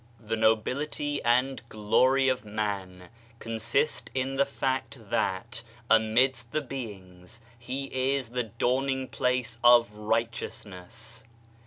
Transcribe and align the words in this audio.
The 0.19 0.35
nobility 0.35 1.21
and 1.23 1.61
glory 1.69 2.27
of 2.27 2.43
man 2.43 3.09
consist 3.37 4.09
in 4.15 4.33
the 4.33 4.47
fact 4.47 5.11
that, 5.11 5.61
amidst 5.91 6.53
the 6.53 6.61
beings, 6.61 7.39
he 7.59 7.85
is 8.15 8.29
the 8.31 8.45
dawning 8.45 9.07
place 9.07 9.59
of 9.63 9.93
righteousness. 9.93 11.23